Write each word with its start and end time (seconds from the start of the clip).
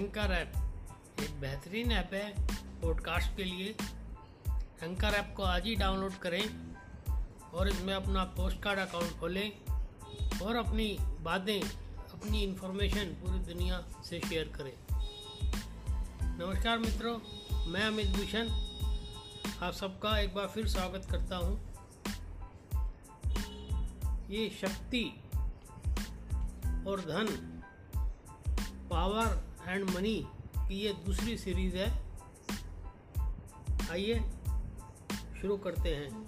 Anchor 0.00 0.30
app. 0.32 0.52
एक 1.20 1.40
बेहतरीन 1.40 1.92
app 1.92 2.10
है 2.14 2.46
पॉडकास्ट 2.82 3.36
के 3.36 3.44
लिए। 3.44 3.74
एंकर 4.82 5.06
ऐप 5.06 5.34
को 5.36 5.42
आज 5.42 5.64
ही 5.64 5.74
डाउनलोड 5.74 6.12
करें 6.12 6.74
और 7.54 7.68
इसमें 7.68 7.94
अपना 7.94 8.24
पोस्ट 8.24 8.62
कार्ड 8.62 8.78
अकाउंट 8.78 9.18
खोलें 9.20 9.52
और 10.42 10.56
अपनी 10.56 10.96
बातें, 11.00 11.60
अपनी 12.12 12.42
इन्फॉर्मेशन 12.42 13.04
पूरी 13.04 13.38
दुनिया 13.38 13.82
से 14.04 14.20
शेयर 14.20 14.48
करें। 14.48 14.72
नमस्कार 16.38 16.78
मित्रों, 16.78 17.18
मैं 17.66 17.82
अमित 17.82 18.06
भूषण। 18.06 18.48
आप 19.62 19.72
सबका 19.72 20.18
एक 20.18 20.34
बार 20.34 20.46
फिर 20.46 20.68
स्वागत 20.68 21.08
करता 21.10 21.36
हूँ। 21.36 21.60
ये 24.30 24.48
शक्ति 24.60 25.04
और 26.88 27.00
धन 27.00 27.60
पावर 28.90 29.49
एंड 29.68 29.90
मनी 29.90 30.22
की 30.58 30.80
ये 30.80 30.92
दूसरी 31.06 31.36
सीरीज़ 31.38 31.76
है। 31.76 31.88
आइए, 33.90 34.20
शुरू 35.40 35.56
करते 35.56 35.94
हैं। 35.94 36.26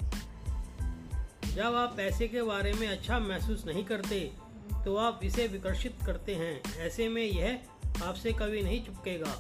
जब 1.55 1.75
आप 1.75 1.97
पैसे 1.97 2.29
के 2.29 2.43
बारे 2.43 2.73
में 2.73 2.87
अच्छा 2.89 3.19
महसूस 3.19 3.67
नहीं 3.67 3.85
करते 3.85 4.21
तो 4.85 4.97
आप 4.97 5.21
इसे 5.25 5.47
विकर्षित 5.47 5.97
करते 6.07 6.35
हैं। 6.35 6.79
ऐसे 6.79 7.09
में 7.09 7.23
यह 7.23 8.05
आपसे 8.05 8.33
कभी 8.33 8.63
नहीं 8.63 8.85
चुपकेगा। 8.85 9.35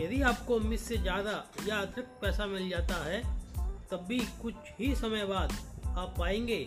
यदि 0.00 0.20
आपको 0.22 0.56
उम्मीद 0.56 0.78
से 0.78 0.96
ज़्यादा 0.96 1.32
या 1.66 1.76
अतिरिक्त 1.76 2.18
पैसा 2.22 2.46
मिल 2.46 2.68
जाता 2.68 2.94
है, 3.04 3.22
तब 3.90 4.04
भी 4.08 4.18
कुछ 4.42 4.54
ही 4.80 4.94
समय 4.94 5.24
बाद 5.24 5.52
आप 5.98 6.14
पाएँगे 6.18 6.58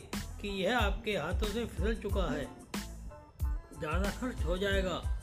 कि 0.41 0.47
यह 0.63 0.77
आपके 0.77 1.17
हाथों 1.17 1.47
से 1.47 1.65
फिसल 1.65 1.95
चुका 1.95 2.31
है। 2.31 2.45
ज़्यादा 3.79 4.09
खर्च 4.11 4.43
हो 4.45 4.57
जाएगा। 4.57 5.16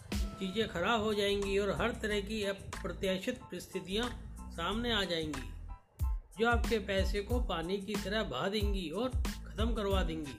चीज़ें 0.45 0.69
खराब 0.69 1.01
हो 1.01 1.15
जाएँगी 1.15 1.59
और 1.59 1.81
हर 1.81 1.93
तरह 1.93 2.21
की 2.21 2.45
अप्रत्याशित 2.45 3.39
परिस्थितियाँ 3.39 4.37
सामने 4.51 4.93
आ 4.93 5.05
जाएँगी, 5.05 5.51
जो 6.39 6.51
आपके 6.51 6.79
पैसे 6.79 7.21
को 7.21 7.41
पानी 7.41 7.79
की 7.79 7.95
तरह 7.95 8.23
बहा 8.23 8.49
देंगी 8.49 8.91
और 8.91 9.09
ख़त्म 9.11 9.75
करवा 9.75 10.03
देंगी। 10.03 10.39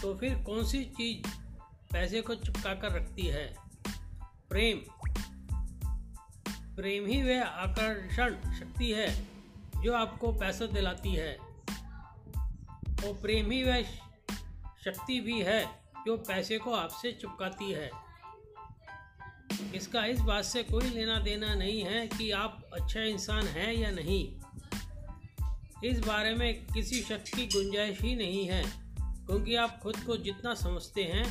तो 0.00 0.14
फिर 0.14 0.34
कौन 0.34 0.64
सी 0.64 0.84
चीज़ 0.84 1.28
पैसे 1.92 2.20
को 2.20 2.34
चिपका 2.34 2.74
कर 2.74 2.92
रखती 2.92 3.26
है? 3.26 3.56
प्रेम। 4.48 4.78
प्रेम 6.76 7.06
ही 7.06 7.22
वह 7.22 7.44
आकर्षण 7.44 8.34
शक्ति 8.34 8.92
है 8.92 9.26
जो 9.82 9.92
आपको 9.94 10.32
पैसा 10.32 10.66
दिलाती 10.66 11.14
है। 11.14 11.34
और 13.04 13.18
प्रेम 13.22 13.50
ही 13.50 13.62
वह 13.62 13.82
शक्ति 14.84 15.20
भी 15.20 15.42
है 15.42 15.82
जो 16.06 16.16
पैसे 16.16 16.58
को 16.58 16.72
आपसे 16.72 17.12
चिपकाती 17.12 17.72
है। 17.72 18.11
इसका 19.74 20.04
इस 20.06 20.20
बात 20.20 20.44
से 20.44 20.62
कोई 20.62 20.88
लेना 20.90 21.18
देना 21.20 21.54
नहीं 21.54 21.82
है 21.82 22.06
कि 22.08 22.30
आप 22.30 22.70
अच्छा 22.72 23.00
इंसान 23.00 23.46
हैं 23.46 23.72
या 23.72 23.90
नहीं। 23.90 24.24
इस 25.84 25.98
बारे 25.98 26.34
में 26.34 26.66
किसी 26.66 27.00
शक 27.02 27.24
की 27.26 27.46
गुंजाइश 27.46 28.00
ही 28.00 28.14
नहीं 28.16 28.44
है, 28.46 28.62
क्योंकि 28.98 29.54
आप 29.54 29.78
खुद 29.82 29.96
को 29.96 30.16
जितना 30.16 30.54
समझते 30.54 31.02
हैं, 31.04 31.24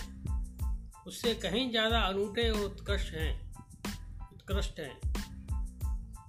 उससे 1.07 1.33
कहीं 1.35 1.69
ज़्यादा 1.71 1.99
अनूठे 1.99 2.49
और 2.49 2.59
उत्कृष्ट 2.61 3.13
हैं 3.13 3.33
उत्कृष्ट 4.33 4.79
हैं। 4.79 4.99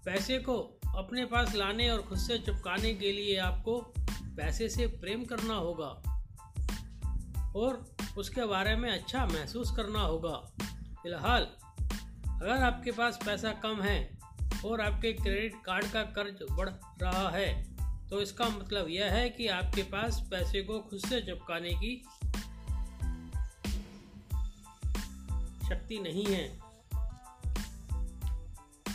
पैसे 0.05 0.39
को 0.39 0.57
अपने 0.97 1.25
पास 1.25 1.55
लाने 1.55 1.91
और 1.91 2.03
खुद 2.03 2.19
से 2.19 2.39
चिपकाने 2.39 2.95
के 2.95 3.13
लिए 3.13 3.37
आपको 3.39 3.79
पैसे 4.37 4.69
से 4.69 4.87
प्रेम 4.87 5.25
करना 5.25 5.55
होगा, 5.55 5.91
और 7.57 7.85
उसके 8.19 8.45
बारे 8.47 8.77
में 8.77 8.91
अच्छा 8.91 9.27
महसूस 9.27 9.75
करना 9.77 10.01
होगा। 10.01 10.37
फ़िलहाल 11.03 11.47
अगर 12.43 12.63
आपके 12.63 12.91
पास 12.91 13.19
पैसा 13.27 13.53
कम 13.53 13.83
है 13.83 14.19
और 14.67 14.81
आपके 14.81 15.13
क्रेडिट 15.13 15.55
कार्ड 15.65 15.87
का 15.87 16.03
कर्ज 16.03 16.39
बढ़ 16.53 16.69
रहा 17.03 17.31
है 17.31 17.77
तो 18.11 18.21
इसका 18.21 18.49
मतलब 18.49 18.87
यह 18.89 19.13
है 19.13 19.31
कि 19.31 19.49
आपके 19.49 19.83
पास 19.83 20.29
पैसे 20.31 20.63
को 20.63 20.79
खुद 20.79 20.99
से 20.99 21.21
चिपकाने 21.21 21.71
की 21.71 22.05
शक्ति 25.69 25.99
नहीं 25.99 26.27
है 26.27 26.61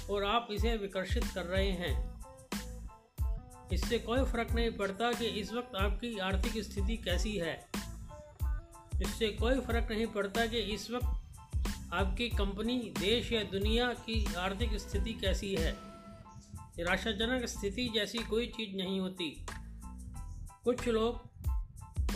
और 0.09 0.25
आप 0.25 0.47
इसे 0.51 0.77
विकर्षित 0.77 1.23
कर 1.35 1.45
रहे 1.45 1.71
हैं। 1.71 2.21
इससे 3.73 3.99
कोई 3.99 4.23
फ़र्क 4.23 4.51
नहीं 4.51 4.71
पड़ता 4.71 5.13
कि 5.13 5.25
इस 5.25 5.53
वक्त 5.53 5.75
आपकी 5.75 6.17
आर्थिक 6.17 6.63
स्थिति 6.63 6.97
कैसी 6.97 7.37
है। 7.37 7.69
इससे 9.01 9.27
कोई 9.27 9.59
फ़र्क 9.59 9.91
नहीं 9.91 10.07
पड़ता 10.07 10.45
कि 10.45 10.57
इस 10.57 10.91
वक्त 10.91 11.23
आपकी 11.93 12.29
कंपनी, 12.29 12.93
देश 12.99 13.31
या 13.31 13.43
दुनिया 13.43 13.93
की 13.93 14.33
आर्थिक 14.33 14.73
स्थिति 14.73 15.13
कैसी 15.13 15.55
है? 15.55 15.77
निराशाजनक 16.55 17.45
स्थिति 17.45 17.91
जैसी 17.95 18.17
कोई 18.17 18.47
चीज़ 18.47 18.75
नहीं 18.75 18.99
होती। 18.99 19.45
कुछ 20.63 20.87
लोग 20.87 21.15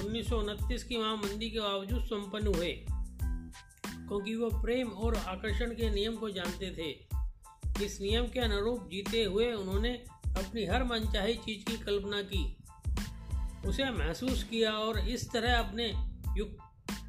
उन्नीस 0.05 0.29
सौ 0.29 0.39
उनतीस 0.39 0.83
की 0.83 0.97
महामंदी 0.97 1.49
के 1.49 1.59
बावजूद 1.59 2.03
संपन्न 2.03 2.47
हुए, 2.47 2.85
क्योंकि 4.07 4.35
वो 4.35 4.49
प्रेम 4.61 4.87
और 4.87 5.15
आकर्षण 5.15 5.71
के 5.71 5.89
नियम 5.89 6.15
को 6.15 6.29
जानते 6.29 6.71
थे। 6.77 6.89
इस 7.85 8.01
नियम 8.01 8.27
के 8.27 8.39
अनुरूप 8.39 8.89
जीते 8.91 9.23
हुए 9.23 9.53
उन्होंने 9.53 9.93
अपनी 10.27 10.65
हर 10.65 10.83
मनचाही 10.83 11.33
चीज़ 11.33 11.65
की 11.65 11.77
कल्पना 11.77 12.21
की। 12.21 12.57
उसे 13.69 13.91
महसूस 13.91 14.43
किया 14.43 14.71
और 14.71 14.99
इस 14.99 15.31
तरह 15.31 15.59
अपने 15.59 15.93
युग 16.37 16.49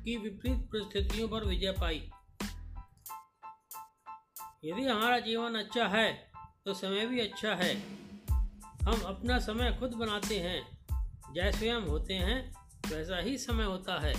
की 0.05 0.17
विपरीत 0.17 0.59
परिस्थितियों 0.59 1.29
पर 1.29 1.45
विजय 1.45 1.73
पाई। 1.73 2.11
यदि 4.65 4.83
हमारा 4.83 5.19
जीवन 5.19 5.55
अच्छा 5.55 5.89
है 5.89 6.31
तो 6.65 6.75
समय 6.75 7.07
भी 7.07 7.21
अच्छा 7.21 7.55
है। 7.55 7.77
हम 8.83 9.01
अपना 9.07 9.39
समय 9.39 9.77
खुद 9.81 9.91
बनाते 9.91 10.39
हैं। 10.39 10.79
जैसे 11.35 11.71
हम 11.71 11.83
होते 11.83 12.15
हैं, 12.15 12.53
वैसा 12.87 13.19
ही 13.19 13.39
समय 13.39 13.65
होता 13.65 14.01
है। 14.01 14.15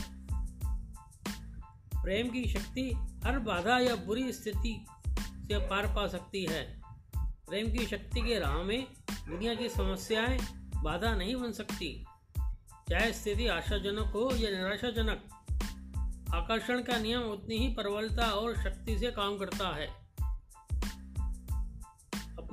प्रेम 2.03 2.29
की 2.29 2.45
शक्ति 2.45 2.93
हर 3.25 3.39
बाधा 3.39 3.79
या 3.79 3.95
बुरी 3.95 4.33
स्थिति 4.33 4.85
से 5.19 5.57
पार 5.59 5.87
पा 5.87 6.07
सकती 6.07 6.45
है। 6.45 6.81
प्रेम 7.17 7.71
की 7.71 7.85
शक्ति 7.85 8.21
के 8.21 8.39
राह 8.39 8.63
में 8.63 8.87
दुनिया 9.09 9.55
की 9.55 9.69
समस्याएँ 9.69 10.39
बाधा 10.83 11.15
नहीं 11.15 11.35
बन 11.35 11.51
सकती। 11.51 12.05
चाहे 12.89 13.13
स्थिति 13.13 13.47
आशाजनक 13.47 14.05
हो 14.05 14.35
या 14.35 14.49
निराशाजनक, 14.49 15.29
आकर्षण 16.33 16.81
का 16.81 16.97
नियम 16.97 17.21
उतनी 17.21 17.57
ही 17.57 17.73
प्रबलता 17.73 18.31
और 18.31 18.63
शक्ति 18.63 18.99
से 18.99 19.11
काम 19.11 19.37
करता 19.37 19.75
है। 19.75 20.02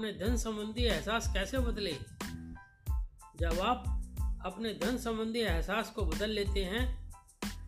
अपने 0.00 0.12
धन 0.19 0.37
संबंधी 0.37 0.83
एहसास 0.83 1.27
कैसे 1.33 1.59
बदले? 1.59 1.91
जब 3.41 3.59
आप 3.61 3.83
अपने 4.47 4.72
धन 4.75 4.97
संबंधी 4.99 5.41
एहसास 5.41 5.91
को 5.91 6.05
बदल 6.05 6.31
लेते 6.31 6.61
हैं 6.65 6.84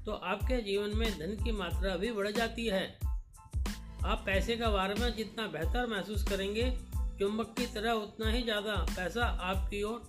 तो 0.04 0.12
आपके 0.12 0.60
जीवन 0.62 0.96
में 0.96 1.10
धन 1.18 1.34
की 1.44 1.52
मात्रा 1.52 1.96
भी 1.96 2.12
बढ़ 2.12 2.30
जाती 2.30 2.66
है। 2.66 2.86
आप 4.04 4.22
पैसे 4.26 4.56
का 4.56 4.70
बारे 4.70 4.94
में 4.94 5.14
जितना 5.16 5.46
बेहतर 5.48 5.86
महसूस 5.86 6.24
करेंगे, 6.24 6.70
चुंबक 7.18 7.54
की 7.58 7.66
तरह 7.74 7.92
उतना 7.98 8.30
ही 8.30 8.42
ज़्यादा 8.42 8.76
पैसा 8.88 9.26
आपकी 9.50 9.82
ओर। 9.82 10.00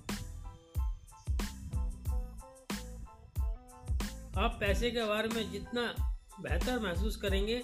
आप 4.38 4.58
पैसे 4.60 4.92
के 4.92 5.06
बारे 5.06 5.30
में 5.30 5.52
जितना 5.52 5.86
बेहतर 6.40 6.80
महसूस 6.80 7.18
करेंगे, 7.18 7.62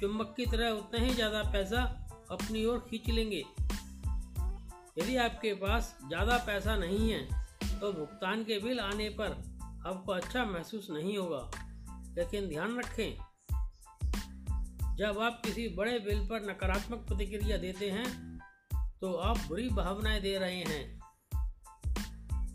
चुंबक 0.00 0.34
की 0.36 0.46
तरह 0.48 0.70
उतना 0.72 1.04
ही 1.06 1.14
ज़्यादा 1.14 1.42
पैसा 1.52 1.86
अपनी 2.30 2.64
ओर 2.64 2.86
खींच 2.90 3.08
लेंगे। 3.10 3.42
यदि 5.00 5.16
आपके 5.18 5.52
पास 5.56 5.96
ज़्यादा 6.04 6.36
पैसा 6.46 6.76
नहीं 6.76 7.10
है 7.10 7.20
तो 7.80 7.92
भुगतान 7.92 8.42
के 8.44 8.58
बिल 8.58 8.80
आने 8.80 9.08
पर 9.10 9.30
आपको 9.86 10.12
अच्छा 10.12 10.44
महसूस 10.46 10.86
नहीं 10.90 11.16
होगा। 11.18 11.50
लेकिन 12.16 12.48
ध्यान 12.48 12.78
रखें, 12.78 13.16
जब 14.96 15.18
आप 15.18 15.40
किसी 15.44 15.68
बड़े 15.76 15.98
बिल 15.98 16.18
पर 16.28 16.50
नकारात्मक 16.50 17.06
प्रतिक्रिया 17.08 17.56
देते 17.58 17.90
हैं 17.90 18.08
तो 19.00 19.12
आप 19.18 19.38
बुरी 19.48 19.68
भावनाएँ 19.70 20.20
दे 20.20 20.36
रहे 20.38 20.62
हैं। 20.62 20.84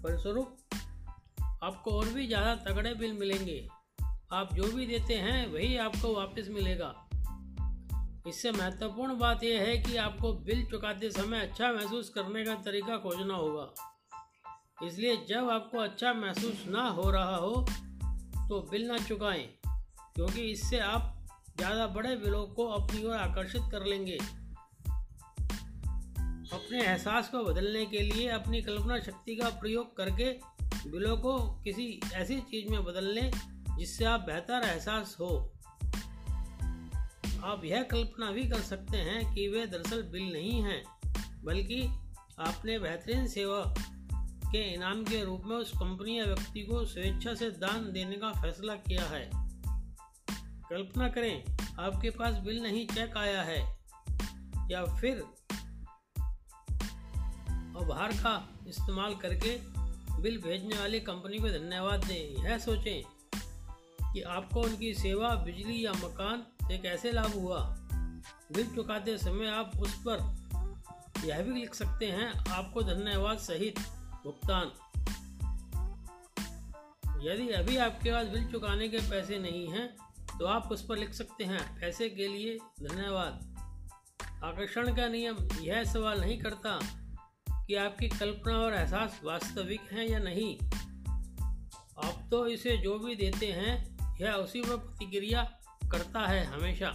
फलस्वरूप, 0.04 0.58
आपको 1.64 1.92
और 1.92 2.10
भी 2.10 2.28
ज़्यादा 2.28 2.56
तगड़े 2.64 2.94
बिल 2.94 3.14
मिलेंगे। 3.14 3.68
आप 4.34 4.54
जो 4.54 4.72
भी 4.72 4.86
देते 4.88 5.16
हैं, 5.16 5.48
वही 5.48 5.75
आपको 5.78 6.14
वापस 6.16 6.48
मिलेगा। 6.52 6.94
इससे 8.27 8.51
महत्वपूर्ण 8.51 9.18
बात 9.18 9.44
यह 9.44 9.62
है 9.62 9.77
कि 9.77 9.95
आपको 9.98 10.31
बिल 10.45 10.63
चुकाते 10.66 11.10
समय 11.12 11.39
अच्छा 11.39 11.72
महसूस 11.74 12.10
करने 12.10 12.44
का 12.45 12.56
तरीका 12.62 12.98
खोजना 12.98 13.36
होगा। 13.36 13.74
इसलिए 14.83 15.16
जब 15.30 15.50
आपको 15.50 15.77
अच्छा 15.77 16.13
महसूस 16.13 16.63
ना 16.68 16.88
हो 16.89 17.10
रहा 17.12 17.36
हो 17.36 17.66
तो 18.50 18.62
बिल 18.72 18.88
ना 18.88 18.98
चुकाएँ, 18.98 19.45
क्योंकि 20.16 20.42
इससे 20.51 20.80
आप 20.80 21.12
ज़्यादा 21.57 21.86
बड़े 21.88 22.16
बिलों 22.16 22.45
को 22.48 22.66
अपनी 22.69 23.04
ओर 23.04 23.16
आकर्षित 23.16 23.62
कर 23.72 23.86
लेंगे। 23.86 24.18
अपने 26.54 26.81
एहसास 26.81 27.30
को 27.30 27.44
बदलने 27.44 27.86
के 27.86 28.00
लिए 28.01 28.28
अपनी 28.31 28.62
कल्पना 28.62 29.00
शक्ति 29.00 29.36
का 29.36 29.50
प्रयोग 29.62 29.95
करके 29.98 30.31
बिलों 30.89 31.18
को 31.18 31.39
किसी 31.63 31.88
ऐसी 32.13 32.39
चीज़ 32.42 32.69
में 32.71 32.83
बदल 32.86 33.06
लें 33.10 33.31
जिससे 33.78 34.06
आप 34.06 34.19
बेहतर 34.19 34.68
एहसास 34.68 35.16
हो। 35.19 35.30
आप 37.45 37.62
यह 37.65 37.83
कल्पना 37.83 38.31
भी 38.31 38.47
कर 38.47 38.62
सकते 38.62 38.97
हैं 38.97 39.33
कि 39.33 39.47
वे 39.47 39.65
दरअसल 39.68 40.03
बिल 40.03 40.33
नहीं 40.33 40.62
हैं, 40.62 40.83
बल्कि 41.44 41.81
आपने 42.39 42.80
बेहतरीन 42.80 43.27
सेवा 43.27 43.75
के 44.45 44.74
इनाम 44.74 45.03
के 45.03 45.24
रूप 45.24 45.44
में 45.45 45.56
उस 45.56 45.71
कंपनी 45.71 46.19
या 46.19 46.25
व्यक्ति 46.25 46.62
को 46.62 46.86
स्वेच्छा 46.86 47.33
से 47.33 47.50
दान 47.50 47.92
देने 47.92 48.15
का 48.15 48.31
फैसला 48.31 48.75
किया 48.75 49.03
है। 49.03 49.30
कल्पना 50.69 51.09
करें, 51.09 51.44
आपके 51.80 52.09
पास 52.09 52.36
बिल 52.36 52.63
नहीं 52.63 52.88
चेक 52.88 53.18
आया 53.18 53.44
है, 53.44 53.59
या 54.71 54.83
फिर 54.86 55.24
आभार 57.77 58.12
का 58.12 58.63
इस्तेमाल 58.68 59.15
करके 59.15 59.57
बिल 60.21 60.38
भेजने 60.38 60.80
वाली 60.80 61.00
कंपनी 61.00 61.38
को 61.38 61.50
धन्यवाद 61.50 62.06
दें। 62.06 62.44
यह 62.44 62.57
सोचें 62.57 63.03
कि 64.13 64.21
आपको 64.21 64.62
उनकी 64.62 64.94
सेवा, 64.94 65.36
बिजली 65.36 65.86
या 65.86 65.92
मकान 65.92 66.44
से 66.68 66.78
कैसे 66.78 67.12
लाभ 67.12 67.34
हुआ? 67.34 67.60
बिल 68.52 68.76
चुकाते 68.76 69.18
समय 69.18 69.48
आप 69.48 69.72
उस 69.82 69.96
पर 70.08 70.18
यह 71.26 71.42
भी 71.42 71.60
लिख 71.60 71.74
सकते 71.76 72.06
हैं, 72.06 72.32
आपको 72.52 72.82
धन्यवाद 72.82 73.38
सहित 73.38 73.80
भुगतान। 74.24 74.72
यदि 77.28 77.50
अभी 77.50 77.78
आपके 77.78 78.12
पास 78.12 78.28
बिल 78.28 78.52
चुकाने 78.52 78.88
के 78.90 78.98
पैसे 78.98 79.38
नहीं 79.40 79.68
हैं 79.68 79.96
तो 80.40 80.46
आप 80.46 80.72
उस 80.72 80.86
पर 80.86 80.98
लिख 80.98 81.14
सकते 81.14 81.44
हैं, 81.44 81.80
पैसे 81.80 82.10
के 82.10 82.28
लिए 82.28 82.58
धन्यवाद। 82.58 83.56
आकर्षण 84.44 84.96
का 84.96 85.08
नियम 85.08 85.38
यह 85.62 85.84
सवाल 85.84 86.22
नहीं 86.22 86.40
करता 86.42 86.80
कि 87.50 87.76
आपकी 87.76 88.08
कल्पना 88.10 88.58
और 88.58 88.74
एहसास 88.74 89.20
वास्तविक 89.24 89.82
हैं 89.92 90.08
या 90.08 90.20
नहीं। 90.20 90.58
आप 92.04 92.28
तो 92.32 92.48
इसे 92.48 92.78
जो 92.78 93.00
भी 93.00 93.16
देते 93.16 93.52
हैं, 93.52 94.18
यह 94.22 94.34
उसी 94.34 94.62
पर 94.62 94.78
प्रतिक्रिया 94.78 95.55
करता 95.95 96.27
है 96.27 96.45
हमेशा। 96.45 96.88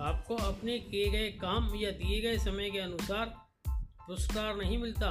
आपको 0.00 0.34
अपने 0.36 0.78
किए 0.80 1.08
गए 1.10 1.30
काम 1.38 1.74
या 1.74 1.90
दिए 1.92 2.20
गए 2.20 2.38
समय 2.38 2.70
के 2.70 2.78
अनुसार 2.78 3.32
पुरस्कार 3.68 4.56
नहीं 4.56 4.78
मिलता। 4.78 5.10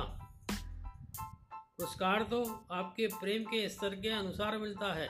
पुरस्कार 1.51 2.23
तो 2.23 2.43
आपके 2.71 3.07
प्रेम 3.15 3.43
के 3.43 3.67
स्तर 3.69 3.95
के 3.95 4.09
अनुसार 4.09 4.57
मिलता 4.57 4.93
है। 4.93 5.07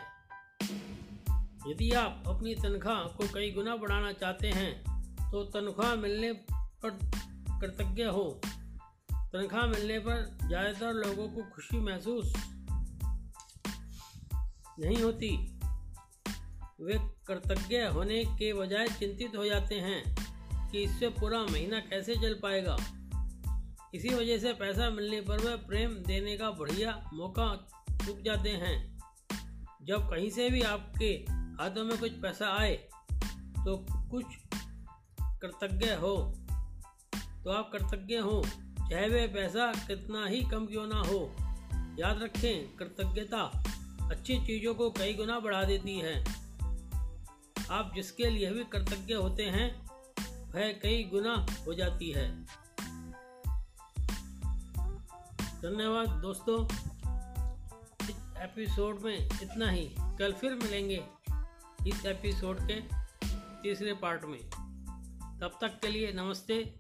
यदि 1.67 1.91
आप 1.91 2.23
अपनी 2.27 2.55
तनख्वाह 2.55 3.03
को 3.17 3.27
कई 3.33 3.51
गुना 3.51 3.75
बढ़ाना 3.75 4.11
चाहते 4.13 4.51
हैं 4.51 4.71
तो 5.21 5.43
तनख्वाह 5.45 5.95
मिलने 5.95 6.31
पर 6.83 6.99
कृतज्ञ 7.61 8.03
हो। 8.03 8.29
तनख्वाह 9.11 9.65
मिलने 9.67 9.99
पर 9.99 10.25
ज़्यादातर 10.47 10.93
लोगों 10.95 11.27
को 11.29 11.49
खुशी 11.55 11.79
महसूस 11.81 12.33
नहीं 14.79 15.01
होती। 15.03 15.56
कृतज्ञ 17.27 17.77
होने 17.93 18.23
के 18.31 18.53
बजाय 18.53 18.87
चिंतित 18.89 19.35
हो 19.37 19.45
जाते 19.45 19.75
हैं 19.75 20.69
कि 20.71 20.83
इससे 20.83 21.09
पूरा 21.09 21.39
महीना 21.43 21.79
कैसे 21.79 22.15
चल 22.15 22.33
पाएगा। 22.33 22.77
इसी 23.95 24.09
वजह 24.09 24.37
से 24.37 24.53
पैसा 24.53 24.89
मिलने 24.89 25.21
पर 25.21 25.39
वे 25.39 25.55
प्रेम 25.67 25.93
देने 26.07 26.37
का 26.37 26.49
बढ़िया 26.51 26.91
मौका 27.13 27.47
चुक 28.05 28.19
जाते 28.21 28.49
हैं। 28.49 28.75
जब 29.83 30.09
कहीं 30.09 30.29
से 30.29 30.49
भी 30.49 30.61
आपके 30.61 31.09
हाथों 31.59 31.83
में 31.85 31.97
कुछ 31.97 32.11
पैसा 32.11 32.47
आए 32.57 32.75
तो 33.65 33.75
कुछ 33.91 34.25
कृतज्ञ 35.41 35.89
हो 35.95 36.15
तो 37.43 37.51
आप 37.51 37.71
कृतज्ञ 37.73 38.15
हो। 38.17 38.41
चाहे 38.89 39.07
वह 39.09 39.27
पैसा 39.27 39.71
कितना 39.87 40.25
ही 40.25 40.41
कम 40.41 40.65
क्यों 40.65 40.85
ना 40.87 40.99
हो, 40.99 41.19
याद 41.99 42.23
रखें 42.23 42.75
कृतज्ञता 42.77 43.43
अच्छी 44.11 44.37
चीज़ों 44.37 44.73
को 44.75 44.89
कई 44.91 45.13
गुना 45.13 45.39
बढ़ा 45.39 45.63
देती 45.63 45.97
है। 45.99 46.23
आप 47.71 47.91
जिसके 47.95 48.29
लिए 48.29 48.51
भी 48.51 48.63
कृतज्ञ 48.63 49.13
होते 49.13 49.43
हैं, 49.43 49.87
वह 50.51 50.71
कई 50.71 51.03
गुना 51.03 51.45
हो 51.65 51.73
जाती 51.73 52.11
है। 52.11 52.43
धन्यवाद 55.61 56.09
दोस्तों। 56.09 56.65
इस 58.09 58.33
एपिसोड 58.37 58.99
में 59.01 59.17
इतना 59.17 59.69
ही। 59.69 59.95
कल 59.99 60.33
फिर 60.33 60.55
मिलेंगे 60.55 61.03
इस 61.87 62.05
एपिसोड 62.05 62.57
के 62.61 62.81
तीसरे 63.63 63.93
पार्ट 63.93 64.25
में। 64.25 64.49
तब 65.39 65.57
तक 65.61 65.79
के 65.81 65.87
लिए 65.87 66.11
नमस्ते। 66.11 66.75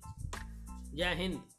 जय 0.71 1.15
हिंद। 1.15 1.56